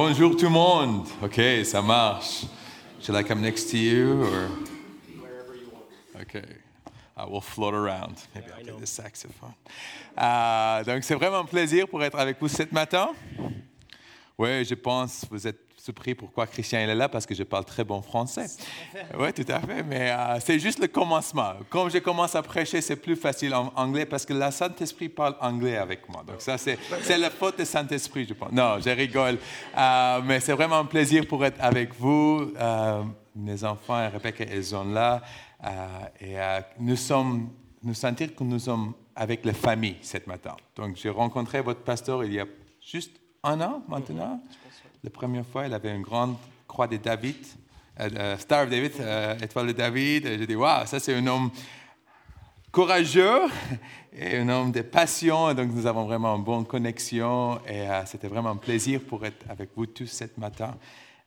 [0.00, 1.08] Bonjour tout le monde.
[1.20, 2.44] Ok, ça marche.
[3.00, 4.48] Should I come next to you or?
[5.20, 6.22] wherever you want.
[6.22, 6.44] Okay.
[7.16, 8.14] I will float around.
[8.32, 9.54] Maybe I'll play the saxophone.
[10.16, 13.08] Euh, donc, c'est vraiment un plaisir pour être avec vous ce matin.
[14.38, 17.64] Oui, je pense vous êtes surpris pourquoi Christian il est là, parce que je parle
[17.64, 18.46] très bon français.
[19.18, 21.54] Oui, tout à fait, mais euh, c'est juste le commencement.
[21.70, 25.36] Comme je commence à prêcher, c'est plus facile en anglais parce que le Saint-Esprit parle
[25.40, 26.22] anglais avec moi.
[26.26, 26.78] Donc ça, c'est,
[27.16, 28.52] la faute du Saint-Esprit, je pense.
[28.52, 29.38] Non, je rigole.
[29.76, 32.52] Euh, mais c'est vraiment un plaisir pour être avec vous.
[32.58, 33.02] Euh,
[33.34, 35.22] mes enfants et Rebecca, ils sont là.
[36.20, 36.36] Et
[36.78, 37.50] nous sommes,
[37.82, 40.54] nous sentir que nous sommes avec la famille ce matin.
[40.76, 42.46] Donc, j'ai rencontré votre pasteur il y a
[42.80, 44.40] juste un an maintenant.
[45.04, 46.34] La première fois, il avait une grande
[46.66, 47.36] croix de David,
[48.00, 50.26] euh, Star of David, euh, étoile de David.
[50.26, 51.50] Et j'ai dit, waouh, ça c'est un homme
[52.72, 53.42] courageux
[54.12, 55.54] et un homme de passion.
[55.54, 57.60] Donc, nous avons vraiment une bonne connexion.
[57.68, 60.76] Et euh, c'était vraiment un plaisir pour être avec vous tous ce matin.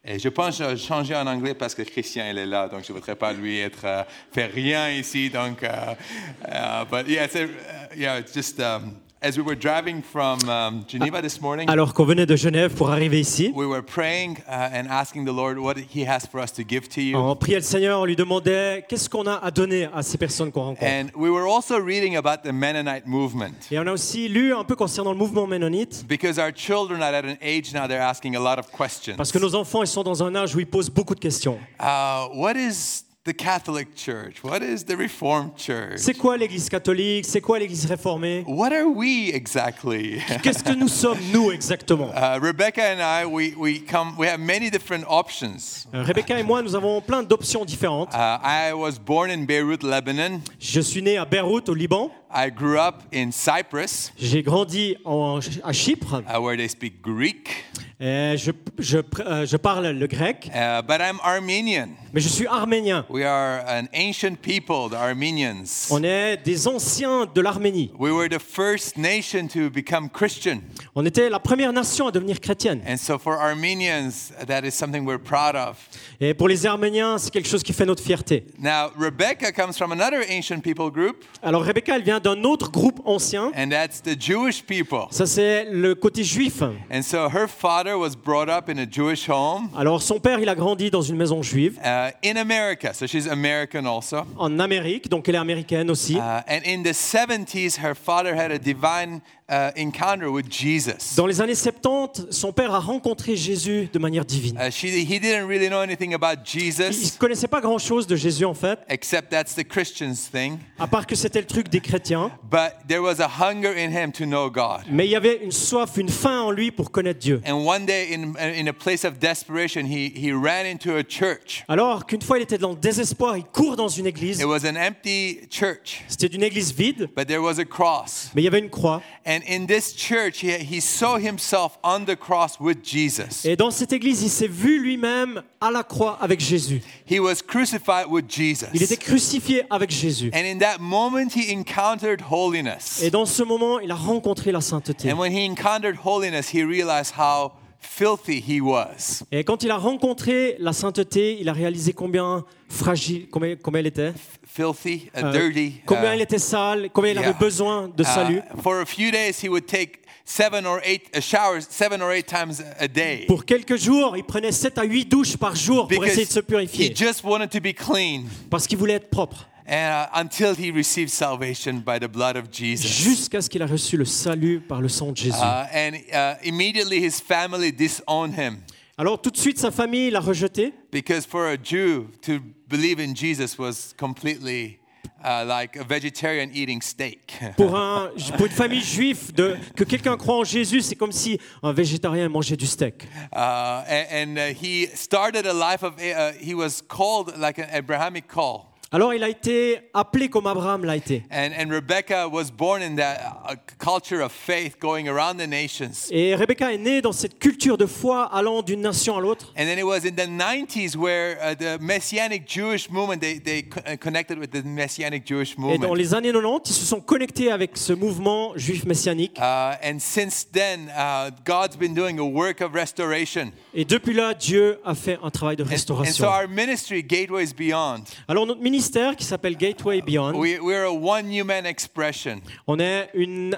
[0.03, 2.97] Et je pense changer en anglais parce que Christian il est là, donc je ne
[2.97, 5.29] voudrais pas lui euh, faire rien ici.
[5.29, 11.39] Donc, but yeah, uh, yeah, just um, as we were driving from um, Geneva this
[11.39, 15.25] morning, Alors qu'on venait de Genève pour arriver ici, we were praying uh, and asking
[15.25, 17.15] the Lord what He has for us to give to you.
[17.15, 20.51] on priait le Seigneur, on lui demandait qu'est-ce qu'on a à donner à ces personnes
[20.51, 20.83] qu'on rencontre.
[20.83, 24.63] And we were also reading about the Mennonite movement Et on a aussi lu un
[24.63, 28.35] peu concernant le mouvement ménonite, because our children are at an age now they're asking
[28.35, 29.15] a lot of questions.
[29.17, 31.59] parce que nos enfants ils sont dans un âge où ils posent beaucoup de questions.
[31.79, 34.43] Uh, what is the Catholic Church?
[34.43, 35.97] What is the Reformed Church?
[35.97, 37.25] C'est quoi l'Église catholique?
[37.25, 38.43] C'est quoi l'Église réformée?
[38.47, 40.19] What are we exactly?
[40.41, 42.09] Qu'est-ce que nous sommes nous exactement?
[42.15, 44.15] Uh, Rebecca and I, we, we come.
[44.17, 45.87] We have many different options.
[45.93, 48.11] Euh, Rebecca et moi, nous avons plein d'options différentes.
[48.13, 50.41] Uh, I was born in Beirut, Lebanon.
[50.59, 52.09] Je suis né à Beyrouth, au Liban.
[52.33, 56.23] I grew up in Cyprus, J'ai grandi en- à Chypre.
[56.27, 57.65] uh, where they speak Greek.
[57.99, 61.89] Je, je, euh, je parle le grec, Uh, but I'm Armenian.
[62.13, 63.05] Mais je suis arménien.
[63.09, 65.87] We are an ancient people, the Armenians.
[65.91, 67.91] On est des anciens de l'Arménie.
[67.99, 70.61] We were the first nation to become Christian,
[70.95, 72.81] On était la première nation à devenir chrétienne.
[72.87, 75.77] and so for Armenians, that is something we're proud of.
[76.19, 78.45] Et pour les Arméniens, c'est quelque chose qui fait notre fierté.
[78.59, 82.99] Now, Rebecca comes from another ancient people group, Alors Rebecca, elle vient d'un autre groupe
[83.05, 83.51] ancien.
[83.55, 85.05] and that's the Jewish people.
[85.11, 86.61] Ça, c'est le côté juif.
[86.91, 90.49] And so her father was brought up in a Jewish home Alors son père, il
[90.49, 92.93] a grandi dans une maison juive uh, in America.
[92.93, 94.25] So she's American also.
[94.37, 96.15] en Amérique, donc elle est américaine aussi.
[96.15, 101.15] Uh, and in the 70s, her father had a divine uh, encounter with Jesus.
[101.17, 104.57] Dans les années 70, son père a rencontré Jésus de manière divine.
[104.57, 108.15] Uh, she, he didn't really know anything about Il ne Jesus, connaissait pas grand-chose de
[108.15, 110.57] Jésus en fait, except that's the Christian's thing.
[110.79, 112.31] à part que c'était le truc des chrétiens.
[112.49, 114.83] But there was a hunger in him to know God.
[114.89, 117.41] Mais il y avait une soif, une faim en lui pour connaître Dieu.
[117.45, 121.63] And one day, in, in a place of desperation, he, he ran into a church.
[121.67, 124.39] Alors qu'une fois il était dans le désespoir, il court dans une église.
[124.39, 128.29] It was an empty church, C'était une église vide, but there was a cross.
[128.33, 129.01] mais il y avait une croix.
[129.25, 133.45] And in this church, he, he saw himself on the cross with Jesus.
[133.45, 136.81] Et dans cette église, il s'est vu lui-même à la croix avec Jésus.
[137.05, 138.67] He was crucified with Jesus.
[138.73, 140.31] Il était crucifié avec Jésus.
[140.33, 143.01] And in that moment, he encountered holiness.
[143.01, 145.11] Et dans ce moment, il a rencontré la sainteté.
[145.11, 149.23] And when he encountered holiness, he realized how filthy he was.
[149.31, 153.87] Et quand il a rencontré la sainteté, il a réalisé combien fragile, combien, combien elle
[153.87, 154.13] était,
[154.45, 155.81] Filthy, uh, euh, dirty.
[155.85, 157.29] combien uh, elle était sale, combien il yeah.
[157.29, 158.37] avait besoin de salut?
[158.39, 162.11] uh, for a few days, he would take seven or eight uh, showers, seven or
[162.11, 163.25] eight times a day.
[163.27, 166.39] Pour quelques jours, il prenait 7 à 8 douches par jour pour essayer de se
[166.39, 168.23] he purifier, just wanted to be clean.
[168.49, 172.87] parce qu'il voulait être propre, uh, until he received salvation by the blood of Jesus.
[172.87, 175.37] jusqu'à ce qu'il a reçu le salut par le sang de Jésus.
[175.39, 178.63] Uh, and uh, immediately his family disowned him
[178.97, 183.15] Alors tout de suite, sa famille l'a rejeté, because for a Jew to believe in
[183.15, 184.79] Jesus was completely
[185.23, 187.33] uh, like a vegetarian eating steak.
[187.57, 191.39] Pour, un, pour une famille juive, de, que quelqu'un croit en Jésus, c'est comme si
[191.63, 193.07] un végétarien mangeait du steak.
[193.33, 197.69] Uh, and and uh, he started a life of, uh, he was called like an
[197.71, 198.70] Abrahamic call.
[198.93, 201.23] Alors il a été appelé comme Abraham l'a été.
[201.31, 206.09] And, and Rebecca was born in that uh, culture of faith going around the nations.
[206.11, 209.53] Et Rebecca est née dans cette culture de foi allant d'une nation à l'autre.
[209.57, 213.63] And then it was in the 90s where uh, the Messianic Jewish movement, they, they
[213.63, 215.93] co- uh, connected with the Messianic Jewish Et dans movement.
[215.93, 219.37] les années 90, ils se sont connectés avec ce mouvement juif messianique.
[219.39, 223.53] Uh, and since then, uh, God's been doing a work of restoration.
[223.73, 226.25] Et depuis là, Dieu a fait un travail de And, and so restauration.
[226.27, 228.80] our ministry, Gateways Beyond, Alors notre ministère
[229.15, 232.41] qui s'appelle Gateway Beyond, we, we're a one human expression.
[232.67, 233.55] on est une,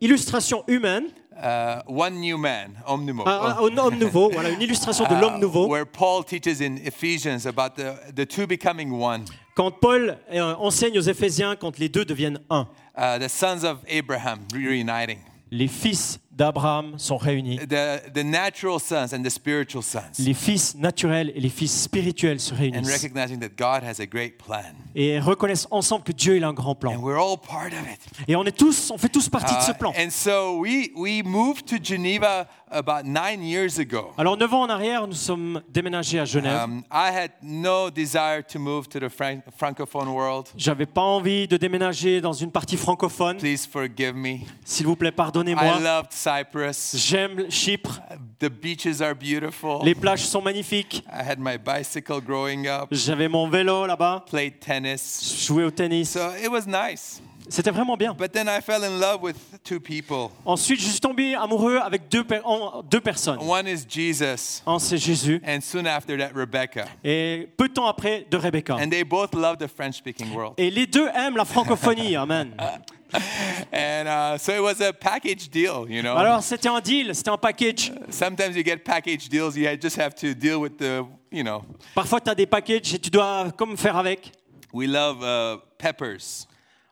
[0.00, 1.04] illustration humaine
[1.42, 3.26] uh, one new man, homme nouveau.
[3.26, 5.66] Un, un homme nouveau, voilà, une illustration de Uh, l'homme nouveau.
[5.66, 9.24] where Paul teaches in Ephesians about the, the two becoming one.
[9.56, 12.68] Quand Paul euh, enseigne aux Éphésiens quand les deux deviennent un.
[12.96, 15.18] Uh, the sons of Abraham reuniting.
[15.50, 17.58] Les fils d'Abraham sont réunis.
[17.58, 20.18] The, the natural sons and the spiritual sons.
[20.18, 24.06] Les fils naturels et les fils spirituels se And réunissent recognizing that God has a
[24.06, 24.62] great plan.
[24.94, 26.96] et reconnaissent ensemble que Dieu il a un grand And plan.
[27.00, 27.98] we're all part of it.
[28.28, 29.92] Et on est tous, on fait tous partie de ce Uh, plan.
[29.98, 34.12] and so we, we moved to Geneva about nine years ago.
[34.16, 36.60] Alors neuf ans en arrière, nous sommes déménagés à Genève.
[36.64, 40.46] Um, I had no desire to move to the Fran- francophone world.
[40.56, 43.36] J'avais pas envie de déménager dans une partie francophone.
[43.38, 44.38] Please forgive me.
[44.64, 45.78] S'il vous plaît, I pardonnez-moi.
[45.80, 46.94] loved Cyprus.
[46.96, 48.00] J'aime Chypre.
[48.38, 49.80] The beaches are beautiful.
[49.84, 51.02] Les plages sont magnifiques.
[51.12, 54.24] I had my bicycle growing up, J'avais mon vélo là-bas.
[54.30, 55.44] played tennis.
[55.46, 56.10] Jouais au tennis.
[56.10, 57.20] So it was nice.
[57.50, 58.14] C'était vraiment bien.
[58.14, 60.30] But then I fell in love with two people.
[60.46, 63.38] Ensuite, je suis tombé amoureux avec deux, per- en- deux personnes.
[63.40, 65.42] One is Jesus, Un, c'est Jésus.
[65.46, 66.86] and soon after that, Rebecca.
[67.04, 68.76] Et peu de temps après, de Rebecca.
[68.76, 70.54] And they both love the French speaking world.
[70.58, 72.14] Et les deux aiment la francophonie.
[72.16, 72.52] Amen.
[73.72, 76.16] And uh, so it was a package deal, you know.
[76.16, 77.92] Alors, c'était un deal, c'était un package.
[78.10, 81.62] Sometimes you get package deals, you just have to deal with the, you know.
[81.94, 84.30] Parfois, tu as des packages et tu dois comme faire avec.
[84.72, 86.46] We love uh, peppers,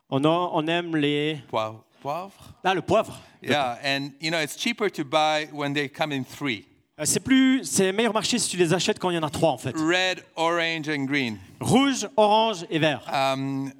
[0.09, 1.37] On, a- on aime les.
[1.49, 1.83] poivre.
[2.01, 2.33] poivre?
[2.63, 3.19] Ah, le poivre.
[3.41, 6.65] Yeah, and you know, it's cheaper to buy when they come in three
[6.99, 9.29] Euh, C'est plus, c'est meilleur marché si tu les achètes quand il y en a
[9.29, 9.73] trois en fait.
[9.77, 11.37] red, orange, and green.
[11.61, 13.01] Rouge, orange et vert.
[13.13, 13.71] Um,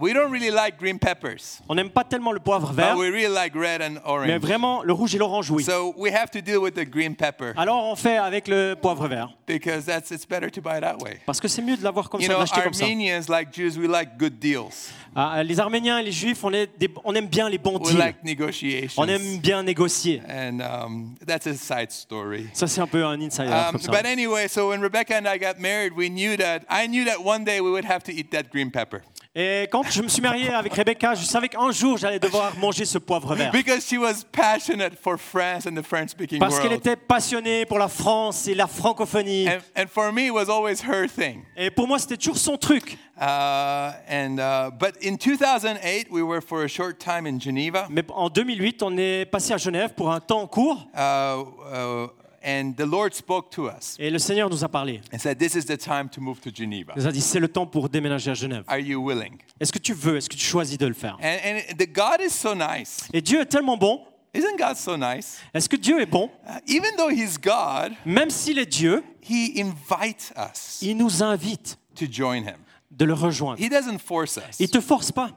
[0.00, 3.10] we don't really like green peppers, On n'aime pas tellement le poivre vert, but we
[3.10, 4.40] really like red and mais orange.
[4.40, 5.62] vraiment le rouge et l'orange oui.
[5.62, 9.06] So we have to deal with the green pepper Alors on fait avec le poivre
[9.06, 11.20] vert because that's it's better to buy that way.
[11.26, 12.84] parce que c'est mieux de l'avoir comme You ça, de know, l'acheter comme ça.
[12.86, 14.90] Armenians, like Jews, we like good deals.
[15.14, 17.90] Ah, les Arméniens et les Juifs, on, est des- on aime bien les bons We
[17.94, 17.98] deals.
[18.04, 19.00] like negotiations.
[19.00, 20.20] On aime bien négocier.
[20.28, 22.48] And um, that's a side story.
[22.52, 25.60] Ça c'est un peu un insider Um, but anyway, so when Rebecca and I got
[25.60, 28.50] married, we knew that I knew that one day we would have to eat that
[28.50, 29.02] green pepper
[29.36, 32.84] Et quand je me suis marié avec Rebecca, je savais qu'un jour j'allais devoir manger
[32.84, 33.50] ce poivre vert.
[33.50, 37.88] because she was passionate for France and the French-speaking Parce qu'elle était passionnée pour la
[37.88, 39.48] France et la francophonie.
[39.48, 41.42] And, and for me, it was always her thing.
[41.56, 42.96] Et pour moi, c'était toujours son truc.
[43.20, 48.04] Uh, and uh, but in 2008, we were for a short time in Geneva, Mais
[48.14, 51.42] en 2008, on est passé à Genève pour un temps court uh,
[51.72, 52.06] uh,
[52.44, 55.00] and the Lord spoke to us et le Seigneur nous a parlé.
[55.12, 56.92] and said, "This is the time to move to Geneva.
[56.96, 58.64] Il nous a dit c'est le temps pour déménager à Genève.
[58.66, 61.16] Are you willing?" Est-ce que tu veux Est-ce que tu choisis de le faire?
[61.22, 63.08] And, and the God is so nice.
[63.12, 64.00] Et Dieu est tellement bon.
[64.36, 65.38] Isn't God so nice?
[65.54, 66.28] Est-ce que Dieu est bon?
[66.44, 71.78] Uh, even though He's God, Même s'il est Dieu, He invites us il nous invite
[71.94, 72.56] to join Him.
[72.90, 73.60] de le rejoindre.
[73.60, 74.58] He doesn't force us.
[74.58, 75.30] Il te force pas.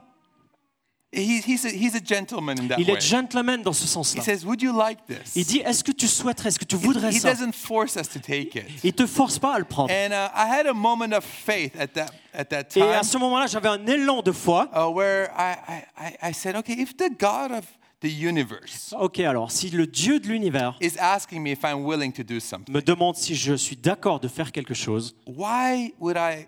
[1.10, 2.98] He, he's, a, he's a gentleman in that Il way.
[2.98, 4.22] est gentleman dans ce He sens-là.
[4.22, 5.34] says, Would you like this?
[5.36, 7.32] Il dit est-ce que tu souhaiterais, est-ce que tu voudrais He ça?
[7.32, 8.66] doesn't force us to take it.
[8.84, 9.90] Il te force pas à le prendre.
[9.90, 13.02] And uh, I had a moment of faith at that, at that Et time à
[13.04, 14.68] ce moment-là, j'avais un élan de foi.
[14.74, 15.82] uh, where I, I,
[16.22, 17.64] I- I said, Okay, if the God of
[18.02, 22.12] the universe Ok, alors si le Dieu de l'univers is asking me if I'm willing
[22.12, 26.18] to do something, me demande si je suis d'accord de faire quelque chose, why would
[26.18, 26.46] I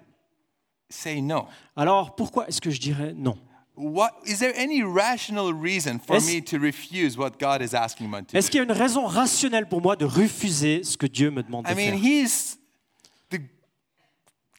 [0.90, 1.46] say no?
[1.76, 3.38] alors pourquoi est-ce que je dirais non?
[3.82, 8.10] What, is there any rational reason for Est-ce- me to refuse what God is asking
[8.10, 8.50] me to Est-ce do?
[8.50, 11.64] qu'il y a une raison rationnelle pour moi de refuser ce que Dieu me demande
[11.64, 12.58] de I mean, faire He's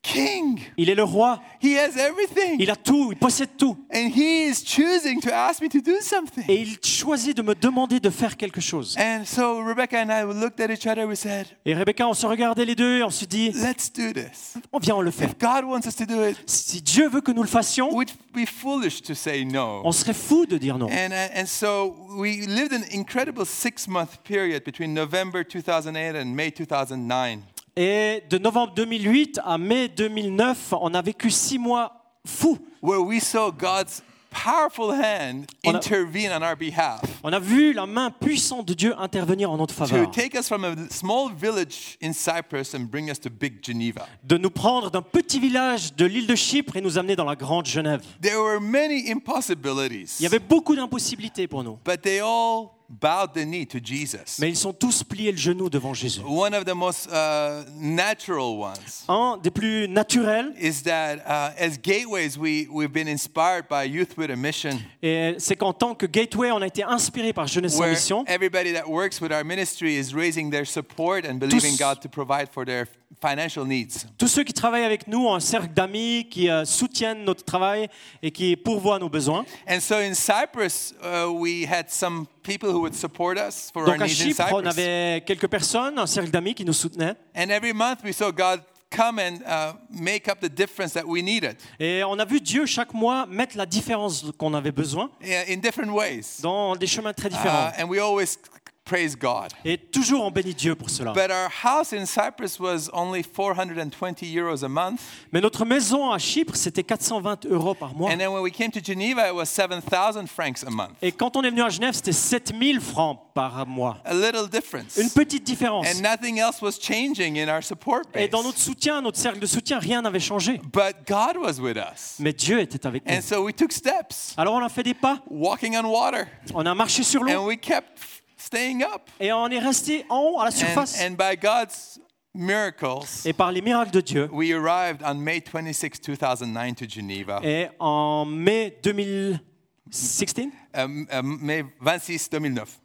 [0.02, 0.60] king.
[0.76, 2.56] Il est le roi, He has everything.
[2.58, 3.76] il a tout, il possède tout.
[3.94, 6.44] And He is choosing to ask me to do something.
[6.48, 8.96] Et il choisit de me demander de faire quelque chose.
[8.98, 11.06] And so Rebecca and I looked at each other.
[11.06, 14.12] We said, Et Rebecca, on se regardait les deux et on se dit, let's do
[14.12, 14.54] this.
[14.72, 15.26] on vient, on le fait.
[15.26, 18.10] If God wants us to do it, Si Dieu veut que nous le fassions, we'd
[18.34, 19.82] be foolish to say no.
[19.84, 20.86] on serait fou de dire non.
[20.88, 26.34] And, uh, and so we lived an incredible six month period between November 2008 and
[26.34, 27.42] May 2009.
[27.76, 31.92] Et de novembre 2008 à mai 2009, on a vécu six mois
[32.26, 32.58] fous.
[32.82, 37.72] where we saw God's powerful hand On a- intervene on our behalf On a vu
[37.72, 41.30] la main puissante de Dieu intervenir en notre to faveur, take us from a small
[41.34, 44.06] village in Cyprus and bring us to big Geneva.
[44.24, 47.36] de nous prendre d'un petit village de l'île de Chypre et nous amener dans la
[47.36, 48.02] grande Genève.
[48.20, 52.68] There were many impossibilities, Il y avait beaucoup d'impossibilités pour nous, but they all
[53.00, 54.38] bowed the knee to Jesus.
[54.38, 56.20] mais ils sont tous pliés le genou devant Jésus.
[56.24, 61.78] One of the most uh, natural ones Un des plus naturels, is that uh, as
[61.78, 66.06] gateways, we, we've been inspired by Youth with a Mission, et c'est qu'en tant que
[66.06, 68.24] Gateway, on a été inspiré par Jeunesse en where Mission.
[68.26, 72.08] everybody that works with our ministry is raising their support and believing Tous- God to
[72.08, 72.86] provide for their
[73.20, 74.06] financial needs.
[74.18, 77.88] Tous ceux qui travaillent avec nous ont un cercle d'amis qui euh, soutiennent notre travail
[78.22, 79.44] et qui pourvoient nos besoins.
[79.68, 83.88] And so in Cyprus, uh, we had some people who would support us for our
[83.88, 84.78] Donc à needs in Chypre, on Cyprus.
[84.78, 87.14] avait quelques personnes, un cercle d'amis qui nous soutenaient.
[87.36, 91.22] And every month we saw God come and uh, make up the difference that we
[91.22, 95.54] needed Et on a vu Dieu chaque mois mettre la différence qu'on avait besoin in
[95.54, 96.40] in different ways.
[96.42, 97.68] dans des chemins très différents.
[97.68, 98.36] Uh, and we always
[98.84, 99.48] praise God.
[99.64, 101.12] Et toujours on bénit Dieu pour cela.
[101.12, 105.00] But our house in Cyprus was only 420 euros a month.
[105.32, 108.10] Mais notre maison à Chypre, c'était 420 euros par mois.
[108.10, 110.92] And then when we came to Geneva, it was 7,000 francs a month.
[111.00, 113.98] Et quand on est venu à Genève, c'était 7000 francs par mois.
[114.04, 114.96] A little difference.
[114.96, 115.86] Une petite différence.
[115.86, 118.30] And nothing else was changing in our support Et base.
[118.30, 120.60] dans notre soutien, notre cercle de soutien, rien n'avait changé.
[120.72, 122.16] But God was with us.
[122.18, 123.14] Mais Dieu était avec nous.
[123.14, 126.66] And so we took steps, Alors on a fait des pas, walking on water, on
[126.66, 129.02] a marché sur and l'eau we kept staying up.
[129.20, 131.00] et on est resté en haut à la And, surface.
[131.00, 132.00] and by God's
[132.34, 137.40] miracles, Et par les miracles de Dieu, we arrived on May 26, 2009 to Geneva.
[137.42, 142.78] et en mai 2016, Um, um, May 26, 2009.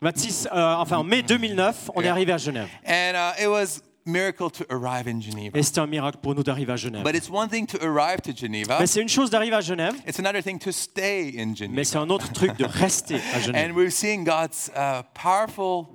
[0.00, 2.12] 26, euh, enfin en mai 2009, on est Yeah.
[2.12, 2.68] arrivé à Genève.
[2.84, 5.58] And uh, it was miracle to arrive in Geneva.
[5.58, 7.02] Et c'était un miracle pour nous d'arriver à Genève.
[7.04, 8.78] But it's one thing to arrive to Geneva.
[8.80, 11.74] Mais c'est une chose d'arriver à Genève, It's another thing to stay in Geneva.
[11.74, 13.70] mais c'est un autre truc de rester à Genève.
[13.70, 15.86] And we're seeing God's uh, powerful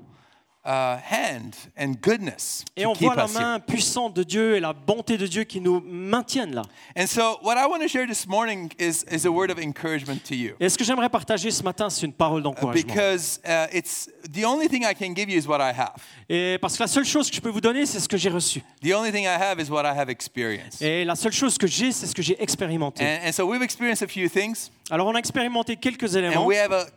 [0.67, 5.17] uh, hand and goodness Et on voit la main puissante de Dieu et la bonté
[5.17, 6.63] de Dieu qui nous maintiennent là.
[6.97, 10.19] And so, what I want to share this morning is, is a word of encouragement
[10.27, 10.55] to you.
[10.59, 12.93] Et ce que j'aimerais partager ce matin, c'est une parole d'encouragement.
[12.93, 15.95] Because uh, it's the only thing I can give you is what I have.
[16.29, 18.29] Et parce que la seule chose que je peux vous donner, c'est ce que j'ai
[18.29, 18.62] reçu.
[18.83, 20.81] The only thing I have is what I have experienced.
[20.81, 23.03] Et la seule chose que j'ai, c'est ce que j'ai expérimenté.
[23.03, 26.57] And, and so, we've experienced a few things, Alors on a expérimenté quelques éléments we
[26.57, 26.88] have a, a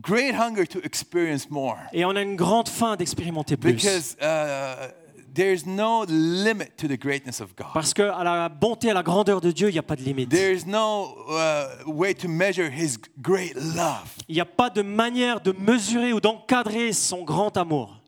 [0.00, 1.78] great hunger to experience more.
[1.92, 3.72] et on a une grande faim d'expérimenter plus.
[3.72, 4.92] Because uh,
[5.34, 7.72] there's no limit to the greatness of God.
[7.74, 10.02] Parce que à la bonté, à la grandeur de Dieu, il n'y a pas de
[10.02, 10.28] limite.
[10.28, 14.10] There's no uh, way to measure His great love.
[14.28, 17.98] Il n'y a pas de manière de mesurer ou d'encadrer son grand amour.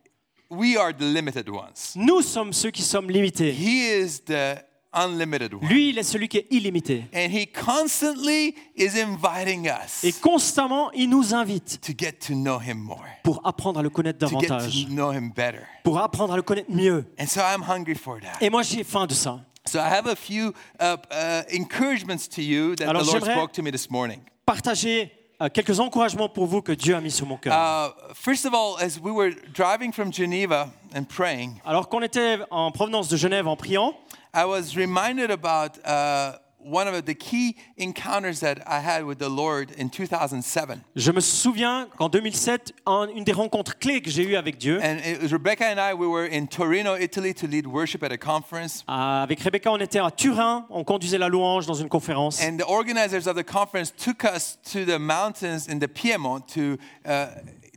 [0.51, 1.95] We are the limited ones.
[1.97, 3.51] Nous sommes ceux qui sommes limités.
[3.53, 4.63] He is the
[4.95, 5.69] unlimited one.
[5.69, 7.05] Lui, il est celui qui est illimité.
[7.15, 12.59] And He constantly is inviting us Et constamment, il nous invite to get to know
[12.61, 15.63] Him more, pour apprendre à le connaître to get davantage, to know Him better.
[15.83, 17.05] pour apprendre à le connaître mieux.
[17.19, 18.39] And so I'm hungry for that.
[18.41, 19.41] Et moi, j'ai faim de ça.
[19.67, 23.35] So I have a few uh, uh, encouragements to you that Alors, the Lord j'aimerais-
[23.37, 24.21] spoke to me this morning.
[24.45, 25.11] Partager
[25.41, 27.53] euh, quelques encouragements pour vous que Dieu a mis sur mon cœur.
[27.55, 32.39] Uh, first of all, as we were driving from Geneva and praying, Alors qu'on était
[32.51, 33.95] en provenance de Genève en priant,
[34.35, 39.29] I was reminded about uh, one of the key encounters that I had with the
[39.29, 40.81] Lord in 2007.
[40.97, 44.81] je me souviens qu'en 2007, en- une des rencontres clés que j'ai eues avec Dieu,
[44.83, 48.11] And it was Rebecca and I, we were in Torino, Italy to lead worship at
[48.13, 48.83] a conference.
[48.89, 52.41] euh, avec Rebecca, on était à Turin, on conduisait la louange dans une conférence.
[52.43, 56.79] And the organizers of the conference took us to the mountains in the Piedmont to
[57.07, 57.27] uh,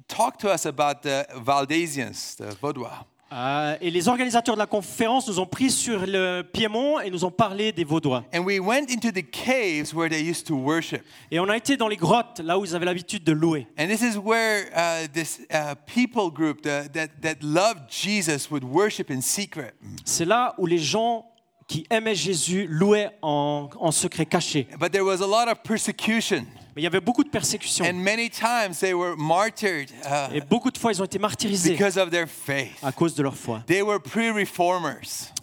[0.08, 3.04] talk to us about the Valdesians, the Vaudois.
[3.32, 7.26] Euh, et les organisateurs de la conférence nous ont pris sur le Piémont et nous
[7.26, 8.24] ont parlé des Vaudois.
[8.34, 11.02] And we went into the caves where they used to worship.
[11.30, 13.68] Et on a été dans les grottes, là où ils avaient l'habitude de louer.
[13.78, 18.64] And this is where uh, this uh, people group that, that, that loved Jesus would
[18.64, 19.74] worship in secret.
[20.06, 21.26] C'est là où les gens
[21.68, 24.68] qui aimaient Jésus louaient en, en secret caché.
[24.80, 26.46] But there was a lot of persecution.
[26.78, 27.84] Mais il y avait beaucoup de persécutions.
[27.84, 31.72] And many times they were martyred uh, Et beaucoup de fois, ils ont été martyrisés
[31.72, 32.78] because of their faith.
[32.84, 33.64] à cause de leur foi.
[33.66, 33.98] They were.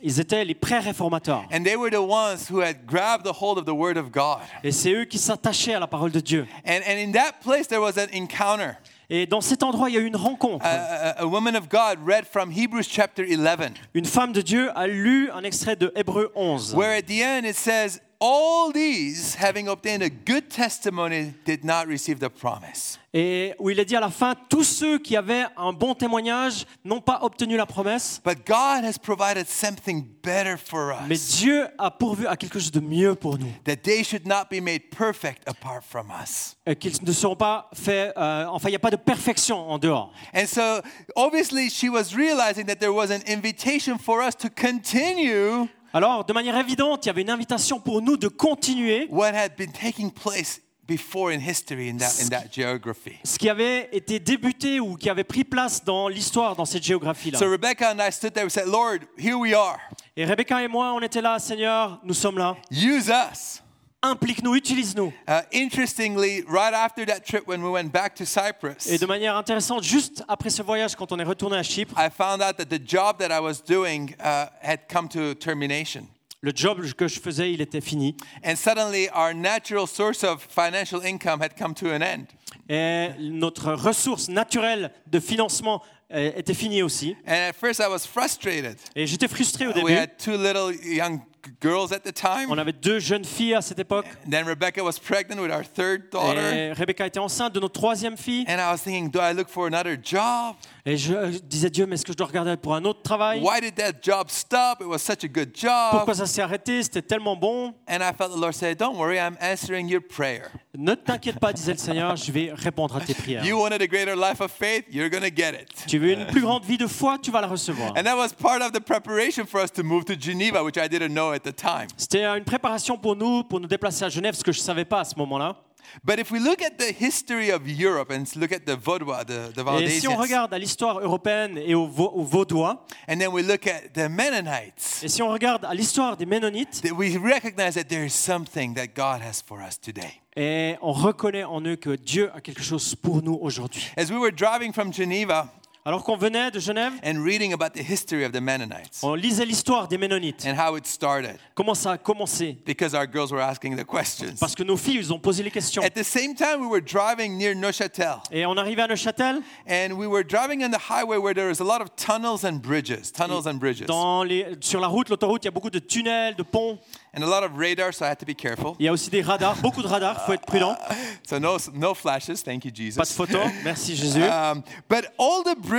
[0.00, 1.44] Ils étaient les pré-réformateurs.
[1.52, 4.42] And they were the ones who had grabbed the hold of the Word of God.
[4.62, 6.46] Et c'est eux qui s'attachaient à la parole de Dieu.
[6.64, 8.76] And, and in that place, there was an encounter.
[9.10, 10.64] Et dans cet endroit, il y a eu une rencontre.
[10.64, 14.70] A, a, a woman of God read from Hebrews chapter 11, Une femme de Dieu
[14.76, 16.76] a lu un extrait de Hébreu 11.
[16.76, 21.86] where at the end it says, All these, having obtained a good testimony, did not
[21.86, 22.98] receive the promise.
[23.16, 26.64] Et où il est dit à la fin, tous ceux qui avaient un bon témoignage
[26.84, 31.06] n'ont pas obtenu la promesse, But God has provided something better for us.
[31.08, 33.46] mais Dieu a pourvu à quelque chose de mieux pour nous.
[33.64, 36.56] that they should not be made perfect apart from us.
[36.66, 39.78] Et Qu'ils ne seront pas faits, euh, enfin il n'y a pas de perfection en
[39.78, 40.10] dehors.
[40.34, 40.80] And so,
[41.14, 46.32] obviously, she was realizing that there was an invitation for us to continue Alors, de
[46.32, 50.10] manière évidente, il y avait une invitation pour nous de continuer what had been taking
[50.10, 53.12] place before in history in that, in that geography.
[53.22, 57.38] ce qui avait été débuté ou qui avait pris place dans l'histoire, dans cette géographie-là.
[57.38, 59.78] So, Rebecca and I stood there and said, Lord, here we are.
[60.16, 62.56] Et Rebecca et moi, on était là, Seigneur, nous sommes là.
[62.72, 63.62] Use us.
[64.04, 65.12] Implique-nous, utilise-nous.
[65.26, 69.34] Uh, interestingly, right after that trip, when we went back to Cyprus, Et de manière
[69.34, 72.66] intéressante, juste après ce voyage, quand on est retourné à Chypre, I found out that
[72.66, 76.06] the job that I was doing uh, had come to termination.
[76.42, 78.14] le job que je faisais, il était fini.
[78.44, 82.26] And suddenly, our natural source of financial income had come to an end.
[82.68, 85.82] Et notre ressource naturelle de financement
[86.12, 87.16] euh, était finie aussi.
[87.26, 88.76] And at first, I was frustrated.
[88.94, 89.94] Et j'étais frustré au We début.
[89.96, 91.20] had two little young
[91.60, 92.50] girls at the time.
[92.50, 94.06] On avait deux jeunes filles à cette époque.
[94.30, 96.40] Then Rebecca was pregnant with our third daughter.
[96.40, 98.44] Et Rebecca était enceinte de notre troisième fille.
[98.48, 100.56] And I was thinking, do I look for another job?
[100.86, 103.40] Et je disais, Dieu, mais est-ce que je dois regarder pour un autre travail?
[103.40, 104.80] Why did that job stop?
[104.80, 105.90] It was such a good job.
[105.92, 106.82] Pourquoi ça s'est arrêté?
[106.82, 107.74] C'était tellement bon.
[107.88, 110.50] And I felt the Lord say, Don't worry, I'm answering your prayer.
[110.76, 113.44] Ne t'inquiète pas, disait le Seigneur, je vais répondre à tes prières.
[113.44, 115.68] You wanted a greater life of faith, you're going to get it.
[115.86, 117.92] Tu veux une plus grande vie de foi, tu vas la recevoir.
[117.96, 120.88] And that was part of the preparation for us to move to Geneva, which I
[120.88, 121.86] didn't know at the time.
[121.96, 124.84] C'était une préparation pour nous, pour nous déplacer à Genève, ce que je ne savais
[124.84, 125.56] pas à ce moment-là.
[126.02, 129.52] But if we look at the history of Europe and look at the Vaudois, the,
[129.54, 133.28] the Et si on regarde à l'histoire européenne et aux, Vau- aux Vaudois, and then
[133.28, 137.16] we look at the Mennonites, et si on regarde à l'histoire des Ménonites, that we
[137.16, 140.20] recognize that there is something that God has for us today.
[140.36, 143.84] et on reconnaît en eux que Dieu a quelque chose pour nous aujourd'hui.
[143.96, 145.48] As we were driving from Geneva
[145.86, 149.44] Alors qu'on venait de Genève, and reading about the history of the Mennonites on lisait
[149.44, 150.46] l'histoire des Ménonites.
[150.46, 152.56] and how it started, Comment ça a commencé?
[152.64, 154.36] Because our girls were asking the questions.
[154.40, 155.82] Parce que nos filles, ils ont posé les questions.
[155.82, 159.92] At the same time, we were driving near Neuchâtel, Et on arrivait à Neuchâtel, and
[159.92, 163.12] we were driving on the highway where there was a lot of tunnels and bridges,
[163.12, 166.34] tunnels and bridges, dans les, sur la route, l'autoroute, il y a beaucoup de tunnels,
[166.34, 166.78] de ponts.
[167.12, 168.74] and a lot of radar, so I had to be careful.
[168.78, 170.78] Il y a aussi des radars, beaucoup de radars, il faut être prudent.
[171.28, 173.12] So no, no flashes, thank you, Pas de Jesus.
[173.14, 174.22] photos, merci Jésus.
[174.24, 175.73] Um, but all the bridges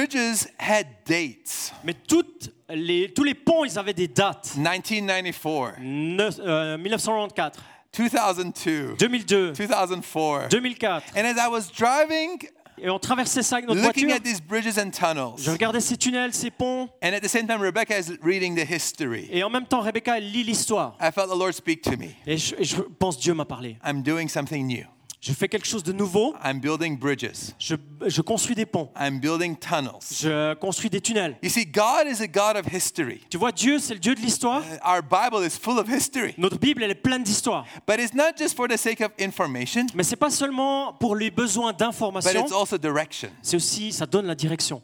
[0.59, 1.73] had dates.
[1.83, 4.55] Mais toutes les, tous les ponts, ils avaient des dates.
[4.57, 7.61] 1994, Neuf- euh, 1994,
[7.93, 10.49] 2002, 2002, 2004.
[10.49, 11.03] 2004.
[11.15, 12.39] And as I was driving,
[12.77, 14.17] Et on traversait ça avec notre looking voiture.
[14.21, 15.35] at these bridges and tunnels.
[15.37, 16.89] Je regardais ces tunnels, ces ponts.
[17.01, 19.29] and at the same time, Rebecca is reading the history.
[19.31, 20.97] Et en même temps, Rebecca, lit l'histoire.
[20.99, 22.07] I felt the Lord speak to me.
[22.27, 23.77] Et je, et je pense Dieu m'a parlé.
[23.85, 24.83] I'm doing something new.
[25.25, 26.35] Je fais quelque chose de nouveau.
[26.43, 27.55] I'm building bridges.
[27.57, 28.91] Je, je construis des ponts.
[28.95, 30.11] I'm building tunnels.
[30.11, 31.35] Je construis des tunnels.
[31.41, 33.21] You see, God is a God of history.
[33.27, 34.61] Tu vois, Dieu, c'est le Dieu de l'histoire.
[34.61, 36.35] Uh, Our Bible is full of history.
[36.37, 37.65] Notre Bible, elle est pleine d'histoires.
[37.87, 41.31] But it's not just for the sake of information, Mais c'est pas seulement pour les
[41.31, 42.45] besoins but d'information.
[42.45, 43.29] it's also direction.
[43.41, 44.83] C'est aussi, ça donne la direction.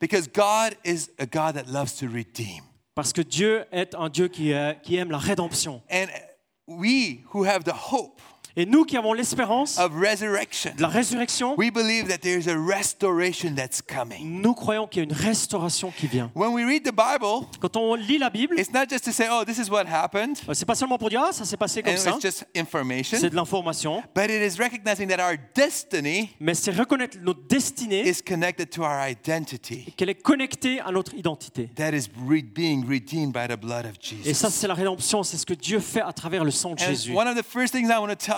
[0.00, 2.64] Because God is a God that loves to redeem.
[2.96, 5.80] Parce que Dieu est un Dieu qui, euh, qui aime la rédemption.
[5.92, 6.06] And
[6.66, 8.20] we who have the hope
[8.58, 12.56] Et nous qui avons l'espérance of resurrection, de la résurrection, we believe that there's a
[12.56, 14.40] restoration that's coming.
[14.40, 16.30] nous croyons qu'il y a une restauration qui vient.
[16.34, 19.28] When we read the Bible, Quand on lit la Bible, it's not just to say,
[19.30, 21.98] oh, this is what happened, euh, pas seulement pour dire ah ça s'est passé comme
[21.98, 26.54] ça, it's just information, c'est de l'information, but it is recognizing that our destiny mais
[26.54, 31.68] c'est reconnaître notre destinée, is connected to our identity qu'elle est connectée à notre identité.
[31.76, 33.92] that is re- being redeemed by the blood of
[34.24, 34.60] Et ça, Jesus.
[34.60, 37.12] c'est la rédemption, c'est ce que Dieu fait à travers le sang de Jésus.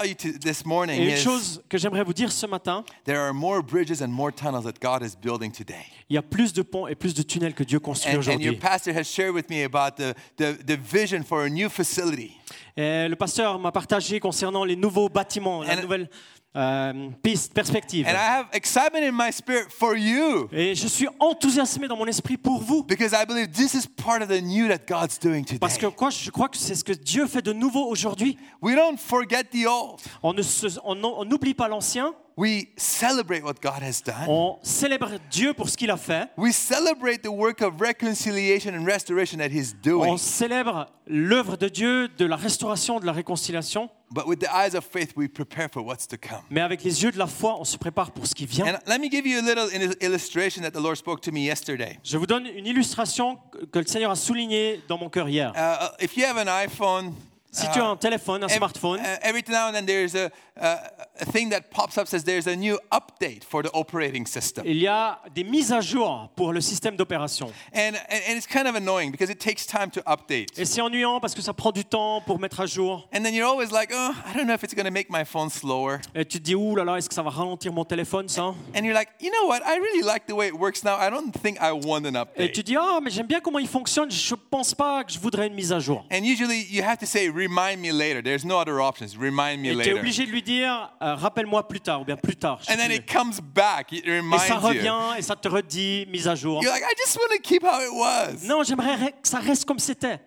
[0.08, 1.22] One of the first things I want to tell you this morning Et une is
[1.24, 4.80] chose que j'aimerais vous dire ce matin, there are more bridges and more tunnels that
[4.80, 5.84] God is building today.
[6.10, 8.40] il y a plus de ponts et plus de tunnels que Dieu construit And, and
[8.40, 8.56] your aujourd'hui.
[8.58, 12.36] pastor has shared with me about the, the, the vision for a new facility.
[12.76, 16.08] Et le pasteur m'a partagé concernant les nouveaux bâtiments, la nouvelle
[16.56, 18.06] euh, piste, perspective.
[18.06, 22.06] And I have excitement in my spirit for you Et je suis enthousiasmé dans mon
[22.06, 22.82] esprit pour vous.
[22.82, 26.10] because I believe this is part of the new that God's doing Parce que quoi,
[26.10, 28.36] je crois que c'est ce que Dieu fait de nouveau aujourd'hui.
[28.62, 30.00] We don't forget the old.
[30.22, 34.28] On n'oublie pas l'ancien, We celebrate what God has done.
[34.28, 38.84] on célèbre Dieu pour ce qu'il a fait, We celebrate the work of reconciliation and
[38.86, 40.16] restoration that He's on doing.
[40.18, 44.84] célèbre l'œuvre de Dieu, de la restauration, de la réconciliation, But with the eyes of
[44.84, 46.40] faith, we prepare for what's to come.
[46.48, 48.66] mais avec les yeux de la foi, on se prépare pour ce qui vient.
[48.66, 49.68] And let me give you a little
[50.00, 51.98] illustration that the Lord spoke to me yesterday.
[52.04, 55.52] Je vous donne une illustration que- que le Seigneur a soulignée dans mon cœur hier.
[55.56, 57.12] Uh, if you have an iPhone,
[57.58, 60.78] Si tu as un téléphone, un smartphone, uh, every now and then there's a, a,
[61.20, 64.64] a thing that pops up says there's a new update for the operating system.
[64.66, 67.52] il y a des mises à jour pour le système d'opération.
[67.74, 70.58] And, and, it's kind of annoying because it takes time to update.
[70.58, 73.08] Et c'est ennuyant parce que ça prend du temps pour mettre à jour.
[73.14, 75.24] And then you're always like, oh, I don't know if it's going to make my
[75.24, 75.98] phone slower.
[76.14, 78.54] Et tu te dis, ouh là là, est-ce que ça va ralentir mon téléphone, ça?
[78.74, 79.60] And you're like, you know what?
[79.66, 80.96] I really like the way it works now.
[80.98, 82.66] I don't think I want an Et tu update.
[82.66, 85.54] dis, ah, mais j'aime bien comment il fonctionne, je pense pas que je voudrais une
[85.54, 86.04] mise à jour.
[86.12, 88.22] And usually you have to say, remind me later.
[88.22, 89.16] There's no other options.
[89.16, 89.98] Remind me Et tu es later.
[89.98, 92.58] obligé de lui dire, euh, rappelle-moi plus tard, ou bien plus tard.
[92.60, 92.96] je sais And then plus.
[92.96, 93.92] it comes back.
[93.92, 94.60] It Et reminds ça you.
[94.60, 96.62] revient et ça te redit, mise à jour.
[96.62, 98.46] You're like, I just want to keep how it was.
[98.46, 100.18] Non, j'aimerais re- que ça reste comme c'était.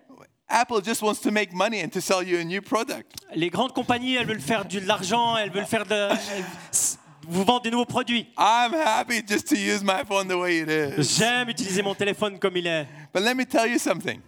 [0.48, 3.12] Apple just wants to make money and to sell you a new product.
[3.34, 5.94] Les grandes compagnies, elles veulent faire de l'argent, elles veulent faire de.
[5.94, 6.44] elles-
[7.28, 8.26] vous vendre des nouveaux produits.
[8.36, 11.16] I'm happy just to use my phone the way it is.
[11.16, 12.86] J'aime utiliser mon téléphone comme il est.
[13.14, 14.20] But let me tell you something.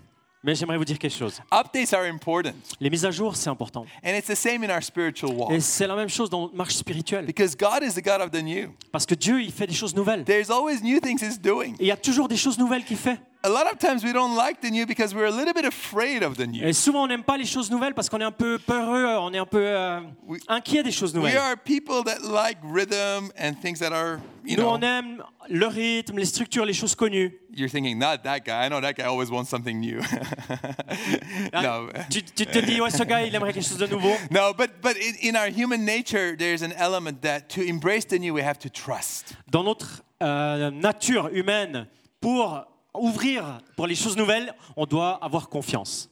[0.44, 1.40] Mais j'aimerais vous dire quelque chose.
[1.50, 2.52] Updates are important.
[2.78, 3.86] Les mises à jour, c'est important.
[4.04, 5.50] And it's the same in our spiritual walk.
[5.50, 7.24] Et c'est la même chose dans notre marche spirituelle.
[7.24, 8.68] Because God is the God of the new.
[8.92, 10.22] Parce que Dieu, il fait des choses nouvelles.
[10.24, 11.72] There's always new things He's doing.
[11.78, 13.18] Et il y a toujours des choses nouvelles qu'il fait.
[13.46, 16.22] A lot of times we don't like the new because we're a little bit afraid
[16.22, 16.64] of the new.
[16.66, 19.34] Et souvent, on n'aime pas les choses nouvelles parce qu'on est un peu peureux, on
[19.34, 20.00] est un peu euh,
[20.48, 21.36] inquiet des choses We nouvelles.
[21.36, 25.66] are people that like rhythm and things that are, you Nous, know, on aime le
[25.66, 27.32] rythme, les structures, les choses connues.
[27.54, 28.64] you're thinking, not that guy.
[28.64, 30.00] I know that guy always wants something new.
[31.52, 31.90] No.
[32.10, 34.14] Tu, tu te dis, ouais, ce gars, il aimerait quelque chose de nouveau.
[34.30, 38.18] No, but, but in, in our human nature, there's an element that to embrace the
[38.18, 39.34] new, we have to trust.
[39.50, 41.86] Dans notre euh, nature humaine,
[42.20, 46.08] pour ouvrir pour les choses nouvelles, on doit avoir confiance.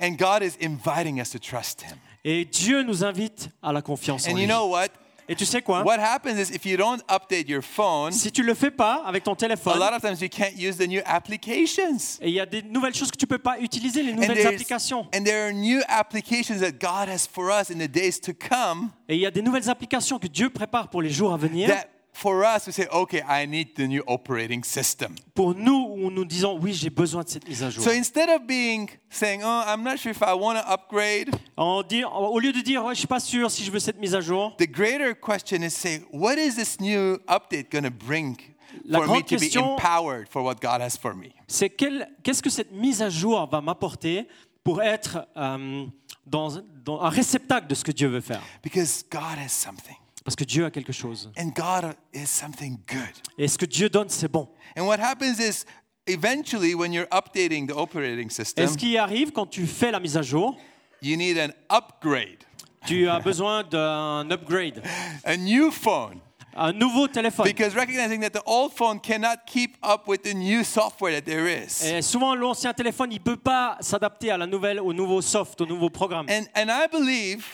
[0.00, 1.96] And God is inviting us to trust Him.
[2.24, 4.42] Et Dieu nous invite à la confiance en lui.
[4.42, 4.88] you know what?
[5.26, 5.82] Et tu sais quoi?
[5.84, 9.24] What happens is if you don't update your phone, Si tu le fais pas avec
[9.24, 12.18] ton a téléphone, lot of times you can't use the new applications.
[12.20, 14.46] et il y a des nouvelles choses que tu peux pas utiliser, les And, nouvelles
[14.46, 15.06] applications.
[15.14, 18.90] and there are new applications that God has for us in the days to come
[19.08, 21.68] Et il y a des nouvelles applications que Dieu prépare pour les jours à venir.
[21.68, 25.16] that for us we say, okay, I need the new operating system.
[25.34, 27.82] Pour nous, où nous disons, oui, j'ai besoin de cette mise à jour.
[27.82, 31.82] So instead of being saying, oh, I'm not sure if I want to upgrade, On
[31.82, 34.14] dit- au lieu de dire, ouais, je suis pas sûr si je veux cette mise
[34.14, 38.36] à jour, the greater question is say, what is this new update going to bring
[38.84, 41.32] La for me grande to be empowered for what God has for me?
[41.48, 44.26] c'est qu'est-ce que cette mise à jour va m'apporter
[44.62, 45.84] pour être euh,
[46.26, 48.40] dans, dans un réceptacle de ce que Dieu veut faire?
[48.62, 49.96] Because God has something.
[50.24, 51.30] Parce que Dieu a quelque chose.
[51.38, 53.12] And God is something good.
[53.36, 54.48] Et ce que Dieu donne, c'est bon.
[54.76, 55.66] And what happens is
[56.06, 60.00] eventually when you're updating the operating Et system, ce qui arrive quand tu fais la
[60.00, 60.56] mise à jour,
[61.02, 62.38] you need an upgrade,
[62.86, 64.82] tu as besoin d'un upgrade,
[65.24, 66.20] a new phone.
[66.56, 67.44] un nouveau téléphone.
[67.44, 71.46] Because recognizing that the old phone cannot keep up with the new software that there
[71.46, 71.84] is.
[71.84, 75.60] Et souvent, l'ancien téléphone, il ne peut pas s'adapter à la nouvelle, au nouveau soft,
[75.60, 76.26] au nouveau programme.
[76.30, 77.44] And, and I believe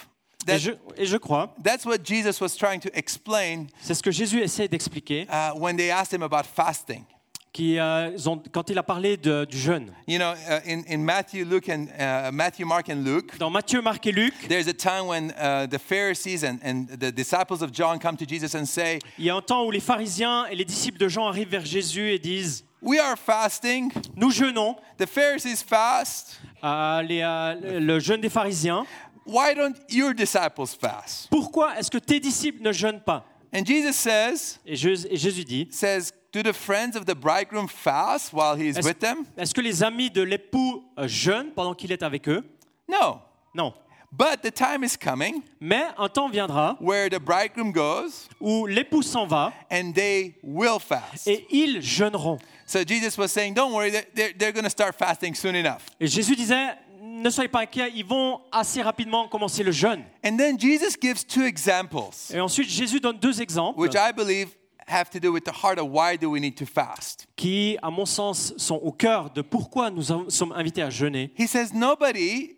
[0.49, 4.03] Et that je, et je crois, that's what Jesus was trying to explain c'est ce
[4.03, 7.05] que Jésus essaie d'expliquer, uh, when they asked him about fasting.
[7.53, 9.91] qui, ils ont- quand il a parlé de- du jeûne.
[10.07, 13.83] You know, uh, in, in Matthew, Luke, and uh, Matthew, Mark, and Luke, Dans Matthieu,
[13.83, 17.73] Marc et Luc, there's a time when uh, the Pharisees and, and the disciples of
[17.73, 20.55] John come to Jesus and say, il y a un temps où les pharisiens et
[20.55, 23.91] les disciples de Jean arrivent vers Jésus et disent We are fasting.
[24.17, 26.41] Nous jeûnons, The Pharisees fast.
[26.65, 28.87] euh, les, euh, le jeûne des pharisiens.
[29.31, 31.29] Why don't your disciples fast?
[31.31, 33.25] Pourquoi est-ce que tes disciples ne jeûnent pas?
[33.53, 37.67] And Jesus says, et, Je- et Jésus dit says, Do the friends of the bridegroom
[37.69, 39.25] fast while he is Est-ce with them?
[39.37, 42.45] est-ce que les amis de l'époux euh, jeûnent pendant qu'il est avec eux?
[42.89, 43.21] No.
[43.55, 43.75] Non.
[44.13, 49.03] But the time is coming Mais un temps viendra where the bridegroom goes où l'époux
[49.03, 51.27] s'en va and they will fast.
[51.29, 52.39] et ils jeûneront.
[52.67, 55.83] So Jesus was saying, Don't worry, they're, they're, they're going to start fasting soon enough.
[56.01, 60.03] Et Jésus disait, ne soyez pas inquiets, ils vont assez rapidement commencer le jeûne.
[60.25, 64.49] And then Jesus gives two examples, Et ensuite, Jésus donne deux exemples which I believe
[64.87, 67.27] have to do with the heart of why do we need to fast.
[67.37, 71.33] qui, à mon sens, sont au cœur de pourquoi nous sommes invités à jeûner.
[71.39, 72.57] He says, Nobody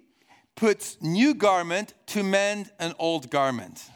[0.55, 3.91] puts new garment to mend an old garment.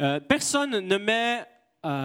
[0.00, 1.44] Euh, personne ne met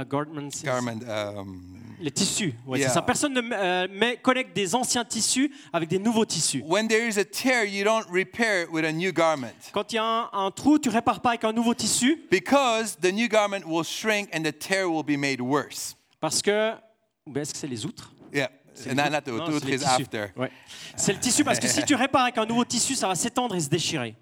[0.09, 0.99] garments, c'est- Garment.
[1.07, 2.53] Um, les tissus.
[2.65, 2.87] Ouais, Yeah.
[2.89, 3.01] c'est ça.
[3.01, 6.61] Personne ne euh, met- connecte des anciens tissus avec des nouveaux tissus.
[6.65, 9.95] when there is a tear, you don't repair it with a new garment Quand il
[9.95, 13.27] y a un, un trou, tu répares pas avec un nouveau tissu because the new
[13.27, 15.95] garment will shrink and the tear will be made worse.
[16.19, 16.73] parce que.
[17.25, 18.11] ou bien Est-ce que c'est les outres?
[18.33, 18.49] Yeah.
[18.73, 18.93] C'est.
[20.37, 20.51] Ouais.
[20.95, 23.55] C'est le tissu parce que si tu répares avec un nouveau tissu, ça va s'étendre
[23.55, 24.15] et se déchirer.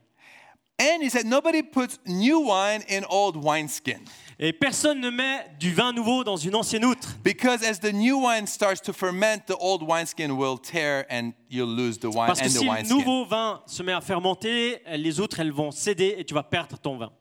[0.79, 3.99] And he said, nobody puts new wine in old wineskin.
[4.39, 7.17] Et personne ne met du vin nouveau dans une ancienne outre.
[7.23, 11.65] Because as the new wine starts to ferment, the old wineskin will tear and you'll
[11.75, 12.95] lose the wine Parce que and the si le wineskin.
[12.95, 16.77] nouveau vin se met à fermenter, les autres, elles vont céder et tu vas perdre
[16.77, 17.11] ton vin.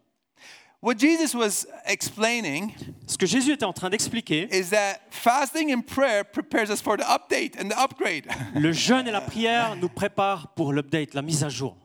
[0.82, 2.70] What Jesus was explaining
[3.06, 6.98] Ce que Jésus était en train d'expliquer, is that fasting and prayer prepares us for
[6.98, 8.26] the update and the upgrade.
[8.54, 11.76] le jeûne et la prière nous préparent pour l'update, la mise à jour.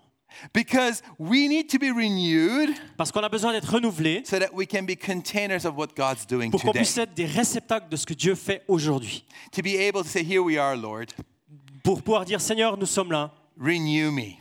[0.53, 4.65] Because we need to be renewed Parce qu'on a besoin d'être renouvelé so that we
[4.67, 6.79] can be containers of what God's doing pour qu'on today.
[6.79, 9.23] puisse être des réceptacles de ce que Dieu fait aujourd'hui.
[9.51, 11.07] To be able to say, Here we are, Lord,
[11.83, 14.35] Pour pouvoir dire Seigneur, nous sommes là, renew me,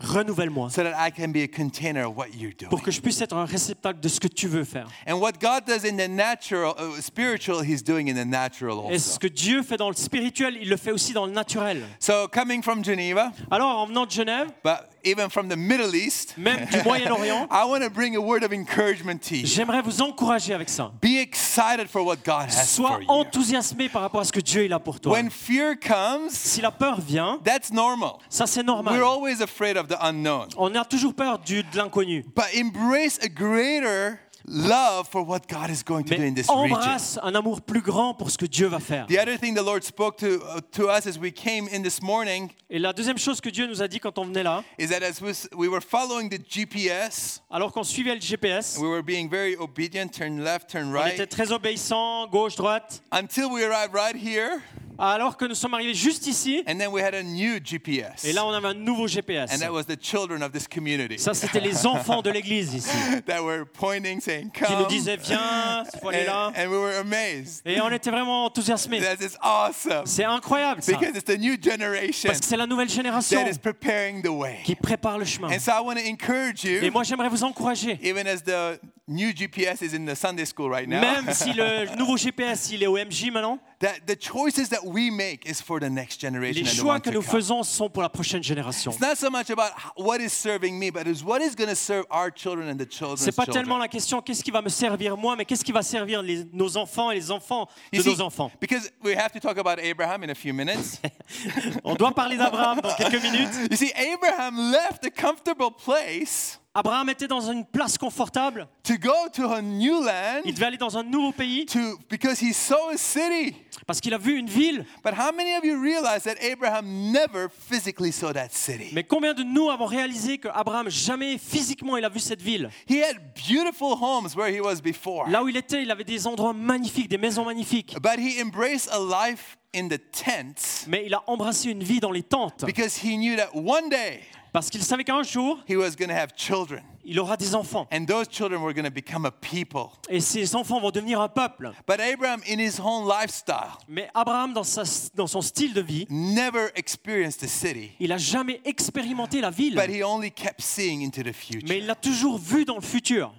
[0.00, 0.68] renouvelle-moi.
[0.70, 2.68] so that I can be a container of what you're doing.
[2.70, 4.88] Pour que je puisse être un réceptacle de ce que tu veux faire.
[5.06, 8.98] And what God does in the natural, uh, spiritual, He's doing in the natural Et
[8.98, 9.18] ce also.
[9.20, 11.82] que Dieu fait dans le spirituel, il le fait aussi dans le naturel.
[12.00, 16.34] So coming from Geneva, Alors, en venant de Genève, but even from the Middle East,
[16.38, 19.46] même du Moyen-Orient, I want to bring a word of encouragement to you.
[19.46, 20.92] j'aimerais vous encourager avec ça.
[21.00, 23.06] Be excited for what God has Sois for you.
[23.08, 25.12] enthousiasmé par rapport à ce que Dieu il a pour toi.
[25.12, 28.12] When fear comes, Si la peur vient, that's normal.
[28.28, 29.02] ça c'est We're normal.
[29.02, 30.48] always afraid of the unknown.
[30.56, 32.24] On a toujours peur du, de l'inconnu.
[32.34, 36.64] But embrace a greater love for what God is going to do in this region.
[36.64, 39.06] embrasse un amour plus grand pour ce que Dieu va faire.
[39.06, 42.02] The other thing the Lord spoke to, uh, to us as we came in this
[42.02, 44.88] morning Et la deuxième chose que Dieu nous a dit quand on venait là, is
[44.88, 49.02] that as we, we were following the GPS, alors qu'on suivait le GPS, we were
[49.02, 53.62] being very obedient, turn left, turn on était right, très obéissants, gauche, droite, until we
[53.62, 54.62] arrived right here,
[54.98, 58.24] alors que nous sommes arrivés juste ici, and then we had a new GPS.
[58.24, 59.52] et là on avait un nouveau GPS.
[59.52, 63.22] And that was the children of this community Ça, c'était les enfants de l'église ici,
[63.26, 66.48] that were pointing, saying, qui nous disaient viens, il faut aller là.
[66.48, 67.62] And, and we were amazed.
[67.66, 69.00] Et on était vraiment enthousiasmés.
[69.00, 70.06] That is awesome.
[70.06, 73.50] C'est incroyable ça, Because it's the new generation parce que c'est la nouvelle génération that
[73.50, 74.58] is preparing the way.
[74.64, 75.48] qui prépare le chemin.
[75.48, 78.78] And so I want to encourage Et you, moi, j'aimerais vous encourager, even as the
[79.08, 82.82] new GPS is in the Sunday school right now, même si le nouveau GPS il
[82.82, 86.62] est au MJ maintenant, that the choices that we make is for the next generation
[86.62, 88.92] les and the choix que nous faisons sont pour la prochaine génération.
[88.92, 91.74] It's not so much about what is serving me, but it's what is going to
[91.74, 93.62] serve our children and the children's C'est pas children.
[93.64, 96.44] tellement la question qu'est-ce qui va me servir moi, mais qu'est-ce qui va servir les-
[96.52, 98.52] nos enfants et les enfants de You see, nos enfants.
[98.60, 101.00] because we have to talk about Abraham in a few minutes.
[101.84, 103.50] On doit parler d'Abraham dans quelques minutes.
[103.68, 108.66] you see, Abraham left a comfortable place Abraham était dans une place confortable.
[108.82, 112.40] to go to a new land Il devait aller dans un nouveau pays to because
[112.40, 113.54] he saw a city.
[113.86, 114.86] parce qu'il a vu une ville.
[115.04, 118.88] But how many of you realize that Abraham never physically saw that city?
[118.94, 122.70] Mais combien de nous avons réalisé que Abraham jamais physiquement il a vu cette ville?
[122.88, 125.28] He had beautiful homes where he was before.
[125.28, 127.96] Là où il était, il avait des endroits magnifiques, des maisons magnifiques.
[128.00, 132.12] But he embraced a life in the tents Mais il a embrassé une vie dans
[132.12, 134.20] les tentes because he knew that one day
[134.52, 136.82] parce qu'il savait qu'un jour, he was going to have children.
[137.04, 137.88] il aura des enfants.
[137.92, 139.90] And those children were going to become a people.
[140.08, 141.72] Et ces enfants vont devenir un peuple.
[141.86, 144.84] But Abraham, in his own lifestyle, Mais Abraham, dans, sa-
[145.14, 149.74] dans son style de vie, never experienced the city, il n'a jamais expérimenté la ville.
[149.74, 151.72] but he only kept seeing into the Mais future.
[151.74, 153.34] il l'a toujours vu dans le futur.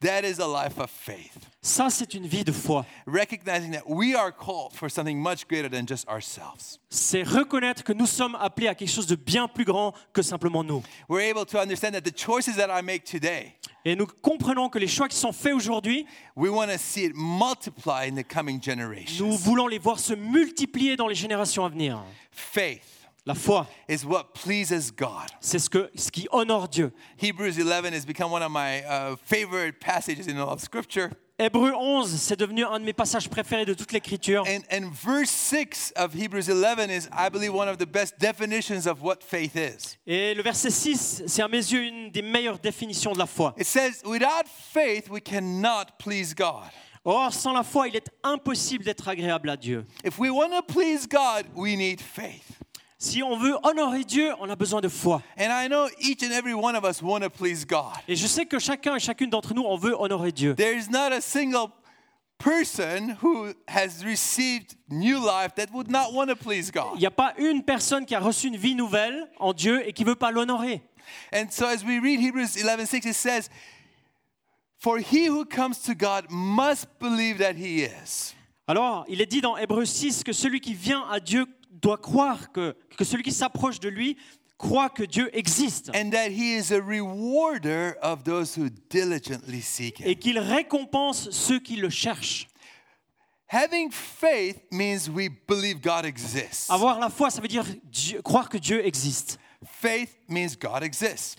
[0.00, 1.32] That is a life of faith.
[1.62, 2.84] Ça, c'est une vie de foi.
[3.06, 6.78] Recognizing that we are called for something much greater than just ourselves.
[6.90, 10.62] C'est reconnaître que nous sommes appelés à quelque chose de bien plus grand que simplement
[10.62, 10.82] nous.
[11.08, 13.54] We're able to understand that the choices that I make today,
[13.86, 16.06] Et nous comprenons que les choix qui sont faits aujourd'hui,
[16.36, 19.30] we want to see it multiply in the coming nous generations.
[19.30, 22.02] voulons les voir se multiplier dans les générations à venir.
[22.32, 22.82] Faith
[23.26, 25.26] La foi, is what pleases God.
[25.40, 26.92] c'est ce, que, ce qui honore Dieu.
[27.16, 31.10] Hebrews 11 has become one of my uh, favorite passages in all of Scripture.
[31.36, 34.44] Hébreu 11, c'est devenu un de mes passages préférés de toute l'Écriture.
[34.46, 38.86] And, and verse 6 of Hebrews 11 is, I believe, one of the best definitions
[38.86, 39.98] of what faith is.
[40.06, 43.54] Et le verset 6, c'est à mes yeux une des meilleures définitions de la foi.
[43.58, 46.70] It says, Without faith, we cannot please God.
[47.04, 49.84] Or, sans la foi, il est impossible d'être agréable à Dieu.
[50.04, 52.56] If we want to please God, we need faith.
[52.98, 55.20] Si on veut honorer Dieu, on a besoin de foi.
[55.38, 57.92] And I know each and every one of us want to please God.
[58.08, 60.54] Et je sais que chacun et chacune d'entre nous, on veut honorer Dieu.
[60.54, 61.70] There is not a single
[62.38, 66.98] person who has received new life that would not want to please Il God.
[66.98, 70.04] n'y a pas une personne qui a reçu une vie nouvelle en Dieu et qui
[70.04, 70.82] ne veut pas l'honorer.
[71.34, 73.48] And so as we read Hebrews 11:6 it says
[74.78, 78.34] for he who comes to God must believe that he is.
[78.68, 81.46] Alors, il est dit dans Hébreu 6 que celui qui vient à Dieu
[81.80, 84.16] doit croire que, que celui qui s'approche de lui
[84.58, 90.00] croit que Dieu existe And that he is a rewarder of those who diligently seek
[90.00, 90.06] him.
[90.08, 92.48] et qu'il récompense ceux qui le cherchent.
[93.48, 96.68] Having faith means we believe God exists.
[96.68, 99.38] Avoir la foi, ça veut dire Dieu- croire que Dieu existe.
[99.68, 101.36] Faith means God exists.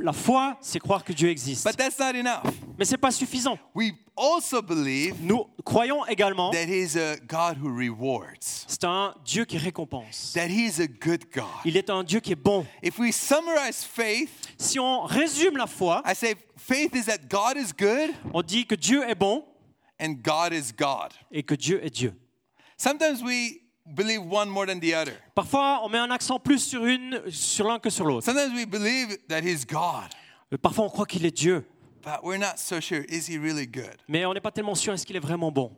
[0.00, 1.64] La foi, c'est croire que Dieu existe.
[1.64, 2.42] But that's not enough.
[2.78, 3.58] Mais ce n'est pas suffisant.
[3.74, 8.64] We also believe Nous croyons également that he's a God who rewards.
[8.66, 10.32] c'est un Dieu qui récompense.
[10.34, 11.44] That he's a good God.
[11.64, 12.66] Il est un Dieu qui est bon.
[12.82, 17.56] If we summarize faith, Si on résume la foi, I say faith is that God
[17.56, 19.44] is good on dit que Dieu est bon
[20.00, 21.12] and God is God.
[21.30, 22.14] et que Dieu est Dieu.
[22.78, 25.14] Sometimes we believe one more than the other.
[25.34, 28.24] Parfois, on met un accent plus sur une, sur l'un que sur l'autre.
[28.24, 30.08] Sometimes we believe that he's God,
[30.52, 31.64] Euh, Parfois, on croit qu'il est Dieu,
[32.04, 33.02] but we're not so sure.
[33.08, 33.96] Is he really good?
[34.08, 35.72] mais on n'est pas tellement sûr est-ce qu'il est vraiment bon?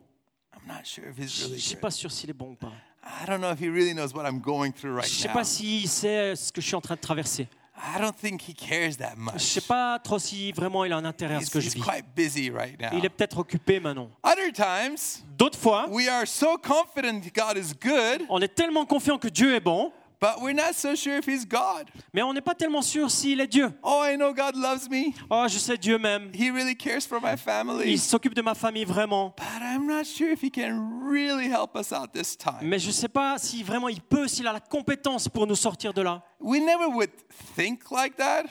[0.53, 1.81] I'm not sure if he's Je ne really suis good.
[1.81, 2.71] pas sûr s'il est bon ou pas.
[3.03, 5.27] I don't know if he really knows what I'm going through Je right ne sais
[5.29, 5.33] now.
[5.33, 7.47] pas s'il sait ce que je suis en train de traverser.
[7.81, 9.41] I don't think he cares that Je ne much.
[9.41, 11.79] sais pas trop si vraiment il a un intérêt à ce He's, que je vis.
[11.81, 12.89] quite busy right now.
[12.97, 14.09] Il est peut-être occupé maintenant.
[14.23, 19.17] Other times, D'autres fois, we are so confident God is good, on est tellement confiant
[19.17, 21.89] que Dieu est bon, but we're not so sure if He's God.
[22.13, 23.71] Mais on n'est pas tellement sûr s'il est Dieu.
[23.83, 25.13] Oh, I know God loves me.
[25.29, 26.31] Oh, je sais Dieu m'aime.
[26.33, 27.91] He really cares for my family.
[27.91, 29.33] Il s'occupe de ma famille vraiment.
[29.37, 32.61] But I'm not sure if He can really help us out this time.
[32.67, 35.55] Mais je ne sais pas si vraiment il peut, s'il a la compétence pour nous
[35.55, 36.21] sortir de là.
[36.39, 37.11] We never would
[37.55, 38.43] think like that.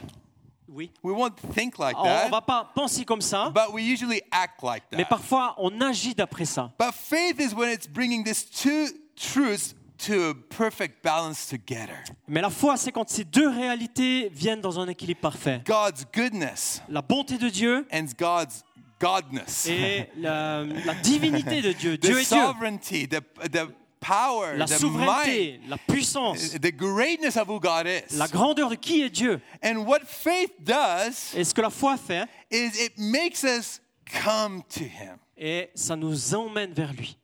[0.71, 0.91] Oui.
[1.03, 2.29] We won't think like On ne that.
[2.29, 5.09] va pas penser comme ça, But we usually act like mais that.
[5.09, 6.71] parfois on agit d'après ça.
[6.79, 11.97] But faith is when it's bringing these two truths to a perfect balance together
[12.29, 15.63] Mais la foi, c'est quand ces deux réalités viennent dans un équilibre parfait.
[15.67, 18.65] God's goodness La bonté de Dieu and God's
[19.01, 19.67] godness.
[19.67, 21.97] et la, la divinité de Dieu.
[21.99, 22.41] Dieu The est Dieu.
[22.41, 23.69] sovereignty, the, the
[24.01, 28.17] power, La the might, souveraineté, la puissance, the greatness of who God is.
[28.17, 29.41] la grandeur de qui est Dieu.
[29.65, 33.81] And what faith does Et ce que la foi fait, is it makes us
[34.23, 35.19] come to Him.
[35.37, 37.17] et ça nous emmène vers lui.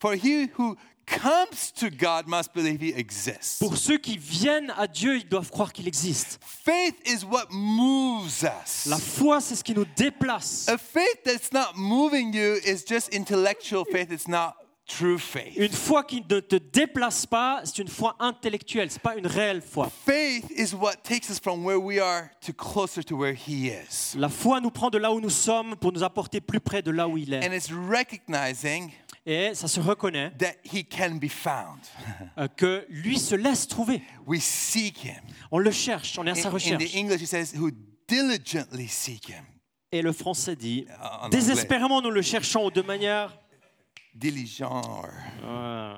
[0.00, 3.58] For he who comes to God must believe He exists.
[3.58, 6.38] Pour ceux qui viennent à Dieu, ils doivent croire qu'il existe.
[6.42, 8.86] Faith is what moves us.
[8.86, 10.68] La foi, c'est ce qui nous déplace.
[10.68, 14.10] A faith that's not moving you is just intellectual faith.
[14.10, 14.54] It's not
[14.86, 15.56] true faith.
[15.56, 19.60] Une foi qui ne te déplace pas, c'est une foi intellectuelle, c'est pas une réelle
[19.60, 19.90] foi.
[20.06, 24.16] Faith is what takes us from where we are to closer to where He is.
[24.16, 26.90] La foi nous prend de là où nous sommes pour nous apporter plus près de
[26.90, 27.44] là où il est.
[27.46, 28.92] And it's recognizing
[29.28, 31.80] Et ça se reconnaît that He can be found.
[32.38, 34.00] euh, que lui se laisse trouver.
[34.26, 35.20] We seek Him.
[35.50, 36.92] On le cherche, on est à sa In, in recherche.
[36.92, 37.70] the English, it says, who
[38.06, 39.44] diligently seek Him.
[39.90, 40.86] Et le français dit,
[41.22, 41.30] anglais.
[41.38, 43.36] désespérément nous le cherchons de manière
[44.14, 45.02] Diligent
[45.44, 45.94] euh,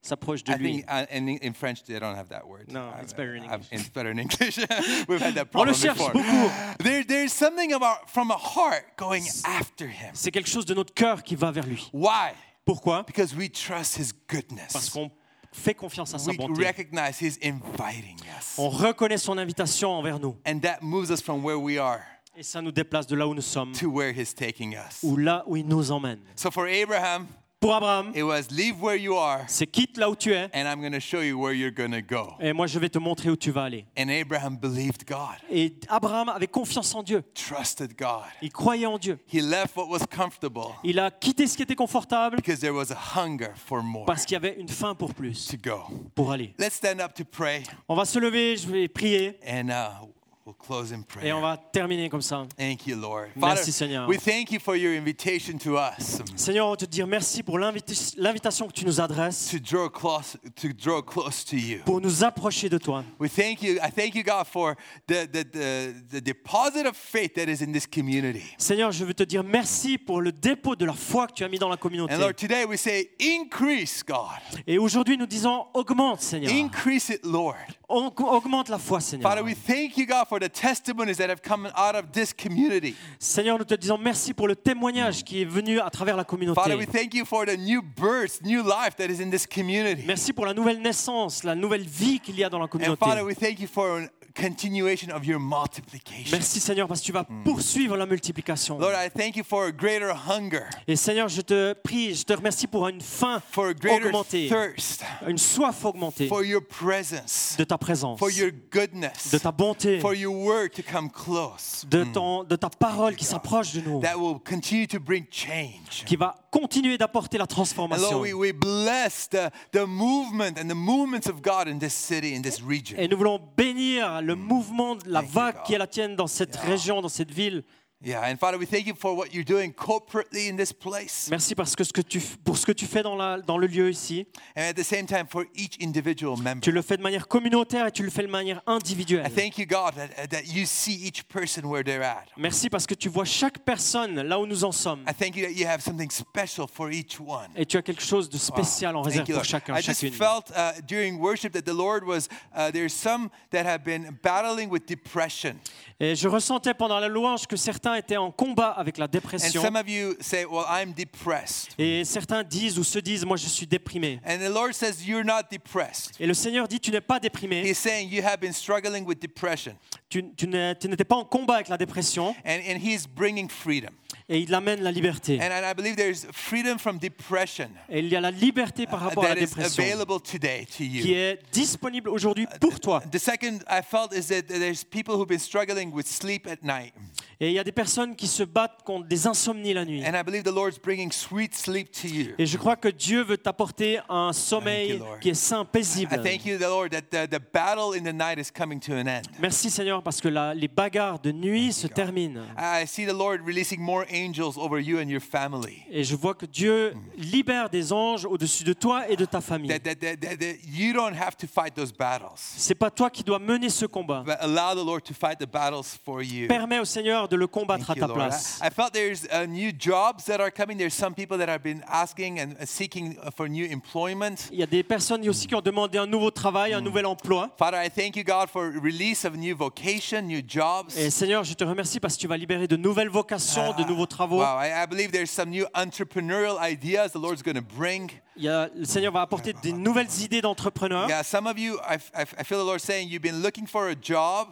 [0.00, 0.72] s'approche de I lui.
[0.76, 2.70] think uh, in, in French they don't have that word.
[2.72, 3.68] No, it's better in English.
[3.70, 4.58] It's better in English.
[5.08, 6.12] We've had that On le problem cherche before.
[6.12, 6.50] beaucoup.
[6.82, 10.10] There, there's something about from a heart going after him.
[10.14, 11.88] C'est quelque chose de notre cœur qui va vers lui.
[11.92, 12.32] Why?
[12.64, 14.90] Pourquoi Because we trust his Parce goodness.
[14.90, 15.10] qu'on
[15.52, 16.64] fait confiance à sa We bonté.
[16.64, 18.54] recognize he's inviting us.
[18.58, 20.36] On reconnaît son invitation envers nous.
[20.46, 22.00] And that moves us from where we are
[22.36, 25.00] Et ça nous déplace de là où nous sommes to where he's taking us.
[25.02, 26.20] ou là où il nous emmène.
[26.36, 27.26] So for Abraham,
[27.62, 30.66] Pour Abraham, it was leave where you are c'est quitte là où tu es and
[30.66, 32.34] I'm going to show you where you're going to go.
[32.40, 33.86] et moi je vais te montrer où tu vas aller.
[33.96, 37.22] And Abraham believed God, Et Abraham avait confiance en Dieu.
[37.34, 38.24] trusted God.
[38.42, 39.16] Il croyait en Dieu.
[39.32, 42.90] He left what was comfortable Il a quitté ce qui était confortable because there was
[42.90, 45.82] a hunger for more parce qu'il y avait une faim pour plus, to go.
[46.16, 46.54] pour aller.
[46.58, 50.04] Let's stand up to pray On va se lever, je vais prier and uh,
[50.52, 51.36] we'll close in et prayer.
[51.36, 52.46] on va terminer comme ça.
[52.56, 53.28] Thank you, Lord.
[53.36, 54.08] Merci, Seigneur.
[54.08, 57.92] we thank you for your invitation to us Seigneur, on te dire merci pour l'invita-
[58.16, 61.80] l'invitation que tu nous adresses to draw close to draw close to you.
[61.84, 63.04] pour nous approcher de toi.
[63.18, 63.74] We thank you.
[63.82, 64.74] I thank you, God, for
[65.06, 68.42] the, the, the, the deposit of faith that is in this community.
[68.58, 71.48] Seigneur, je veux te dire merci pour le dépôt de la foi que tu as
[71.48, 72.14] mis dans la communauté.
[72.14, 74.26] And Lord, today we say, increase, God.
[74.66, 76.52] Et aujourd'hui, nous disons augmente, Seigneur.
[76.52, 77.56] Increase it, Lord.
[77.88, 79.28] Aug- Augmente la foi, Seigneur.
[79.28, 82.94] Father, we thank you, God, for the testimonies that have come out of this community.
[83.18, 86.74] Seigneur, nous te disons merci pour le témoignage qui est venu à travers la Father,
[86.76, 86.86] we communauté.
[86.92, 90.02] thank you for the new birth, new life that is in this community.
[90.06, 93.04] Merci pour la nouvelle naissance, la nouvelle vie qu'il y a dans la And communauté.
[93.04, 96.30] Father, we thank you for a continuation of your multiplication.
[96.32, 98.78] Merci Seigneur parce que tu vas poursuivre la multiplication.
[98.78, 102.32] Lord, I thank you for a greater hunger, Et Seigneur, je te prie, je te
[102.32, 107.56] remercie pour une faim for a greater augmentée, thirst, une soif augmentée for your presence,
[107.58, 111.84] de ta présence, for your goodness, de ta bonté, for your word to come close.
[111.88, 116.04] de, ton, de ta parole qui s'approche de nous, That will continue to bring change.
[116.06, 118.10] qui va continuer d'apporter la And transformation.
[118.12, 122.34] Lord, we, we bless the, the movement and the movements of God in this city,
[122.36, 122.96] in this region.
[122.98, 125.64] Et nous voulons bénir le mouvement, la Thank you, vague God.
[125.64, 127.64] qui est la tienne dans cette région, dans cette ville.
[128.04, 131.28] Yeah, and Father, we thank you for what you're doing corporately in this place.
[131.30, 133.68] Merci parce que ce que tu, pour ce que tu fais dans, la, dans le
[133.68, 134.26] lieu ici.
[134.56, 136.60] And at the same time, for each individual member.
[136.62, 139.30] Tu le fais de manière communautaire et tu le fais de manière I individuelle.
[139.32, 142.24] thank you, God, that, that you see each person where they're at.
[142.36, 145.04] Merci parce que tu vois chaque personne là où nous en sommes.
[145.08, 147.50] I thank you that you have something special for each one.
[147.54, 150.12] Et tu as quelque chose de spécial en réserve Thank pour chacun, I just chacune.
[150.12, 154.70] felt uh, during worship that the Lord was, uh, there's some that have been battling
[154.70, 155.54] with depression.
[156.00, 159.62] Et je ressentais pendant la louange que certains étaient en combat avec la And dépression.
[159.62, 161.70] some of you say, Well, I'm depressed.
[161.78, 164.20] Et certains disent ou se disent, moi je suis déprimé.
[164.26, 166.12] And the Lord says, You're not depressed.
[166.20, 167.62] Et le Seigneur dit, tu n'es pas déprimé.
[167.64, 169.74] He's saying you have been struggling with depression.
[170.08, 173.48] tu, tu n'es- tu n'étais pas en combat avec la dépression and, and He's bringing
[173.48, 173.90] freedom.
[174.32, 175.38] Et il amène la liberté.
[175.40, 179.00] And, and I believe there's freedom from depression Et il y a la liberté par
[179.00, 183.02] rapport à la dépression available today to qui est disponible aujourd'hui pour toi.
[183.10, 186.94] The second I felt is that there's people who've been struggling with sleep at night.
[187.40, 190.02] Et il y a des personnes qui se battent contre des insomnies la nuit.
[190.06, 192.34] And I believe the Lord's bringing sweet sleep to you.
[192.38, 196.22] Et je crois que Dieu veut t'apporter un sommeil qui est sain, I paisible.
[196.22, 199.06] thank you, the Lord, that the, the battle in the night is coming to an
[199.06, 199.22] end.
[199.40, 202.44] Merci Seigneur parce que la- les bagarres de nuit se terminent.
[202.56, 204.21] I see the Lord releasing more angels
[204.56, 205.82] over you and your family.
[205.90, 209.68] Et je vois que Dieu libère des anges au-dessus de toi et de ta famille.
[209.68, 213.22] That, that, that, that, you don't have to fight those battles, C'est pas toi qui
[213.22, 214.22] dois mener ce combat.
[214.24, 216.48] but allow the Lord to fight the battles for you.
[216.48, 218.18] Permets au Seigneur de le combattre à Thank you, ta Lord.
[218.28, 218.60] place.
[218.62, 220.76] I, I felt there's uh, new jobs that are coming.
[220.78, 224.48] There's some people that have been asking and uh, seeking uh, for new employment.
[224.52, 227.50] Il y a des personnes aussi qui ont demandé un nouveau travail, un nouvel emploi.
[227.58, 230.96] Father, I thank you, God, for release of new vocation, new jobs.
[230.96, 234.06] Et Seigneur, je te remercie parce que tu vas libérer de nouvelles vocations, de nouveaux
[234.12, 234.38] travaux.
[234.38, 238.10] Wow, I, I believe there's some new entrepreneurial ideas the Lord's going to bring.
[238.36, 241.08] Il y a- le Seigneur va apporter des nouvelles idées d'entrepreneurs.
[241.08, 241.98] Yeah, some of you, I,
[242.44, 244.48] feel the Lord saying you've been looking for a job,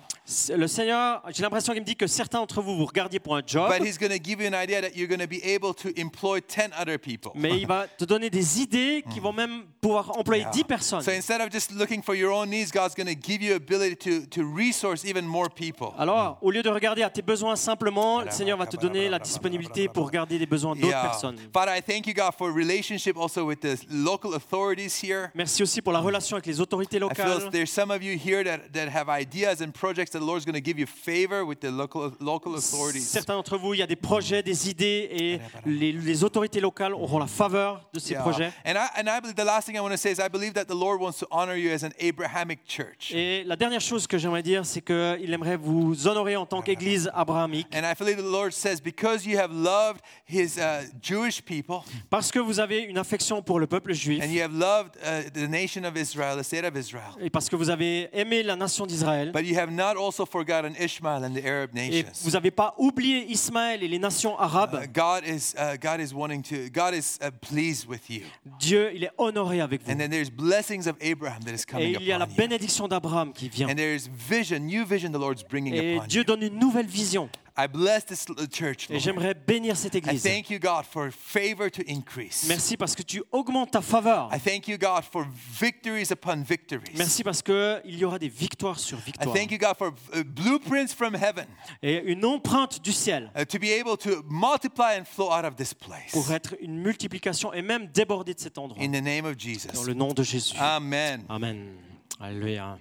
[0.56, 3.42] Le Seigneur, j'ai l'impression qu'il me dit que certains d'entre vous, vous regardiez pour un
[3.44, 5.74] job, but He's going to give you an idea that you're going to be able
[5.74, 7.32] to employ 10 other people.
[7.34, 11.00] mais il va te donner des idées qui vont même pouvoir employer 10 personnes.
[11.02, 13.96] So instead of just looking for your own needs, God's going to give you ability
[13.96, 15.88] to, to resource even more people.
[15.98, 19.18] Alors, au lieu de regarder à tes besoins simplement, le Seigneur va te donner la
[19.18, 21.02] disponibilité pour regarder les besoins d'autres Yeah.
[21.02, 21.38] personnes.
[21.56, 25.28] I thank you, God, for relationship also with the local authorities here.
[25.34, 27.50] Merci aussi pour la relation avec les autorités I feel locales.
[27.50, 30.54] there's some of you here that, that have ideas and projects that the Lord's going
[30.60, 33.06] to give you favor with the local local authorities.
[33.08, 36.94] Certains d'entre vous, il y a des projets, des idées, et les, les autorités locales
[36.94, 38.22] auront la faveur de ces Yeah.
[38.22, 38.52] projets.
[38.66, 40.54] And I, and I believe the last thing I want to say is I believe
[40.54, 43.12] that the Lord wants to honor you as an Abrahamic church.
[43.14, 47.08] Et la dernière chose que j'aimerais dire, c'est qu'il aimerait vous honorer en tant qu'Église
[47.14, 51.82] abrahamique, And I believe the Lord says because you have loved His uh, Jewish people
[52.10, 55.22] parce que vous avez une affection pour le peuple juif, and you have loved uh,
[55.32, 58.56] the nation of Israel, the state of Israel, et parce que vous avez aimé la
[58.56, 62.22] nation d'Israël, but you have not also forgotten Ishmael and the Arab et nations.
[62.24, 66.14] vous n'avez pas oublié Ismaël et les nations Uh, arabes, God is uh, God is
[66.14, 68.22] wanting to God is uh, pleased with you.
[68.58, 69.90] Dieu, il est honoré avec vous.
[69.92, 72.88] And then there's blessings of Abraham that is Et coming il y a la bénédiction
[72.88, 73.68] d'Abraham qui vient.
[73.68, 76.24] And there's vision, new vision the Lord's bringing Et upon Dieu you.
[76.24, 77.28] donne une nouvelle vision.
[77.64, 80.22] I bless this l- church, Et j'aimerais bénir cette I Église.
[80.22, 82.46] thank you, God, for favor to increase.
[82.48, 84.28] Merci parce que tu augmentes ta faveur.
[84.32, 85.26] I thank you, God, for
[85.60, 86.92] victories upon victories.
[86.96, 89.34] Merci parce qu'il y aura des victoires sur I victoires.
[89.34, 91.46] thank you, God, for uh, blueprints from heaven
[91.82, 95.56] Et une empreinte du ciel uh, to be able to multiply and flow out of
[95.56, 96.12] this place.
[96.12, 98.82] pour être une multiplication et même déborder de cet endroit.
[98.82, 99.86] In the name of Dans Jesus.
[99.86, 100.56] le nom de Jésus.
[100.58, 101.24] Amen.
[101.28, 101.74] Amen.
[102.18, 102.78] Alléluia.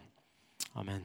[0.75, 1.01] Amen.